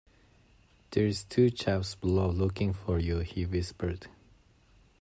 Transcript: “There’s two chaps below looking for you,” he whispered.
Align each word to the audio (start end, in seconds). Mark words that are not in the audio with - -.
“There’s 0.89 1.23
two 1.25 1.51
chaps 1.51 1.93
below 1.93 2.27
looking 2.31 2.73
for 2.73 2.97
you,” 2.97 3.19
he 3.19 3.45
whispered. 3.45 4.07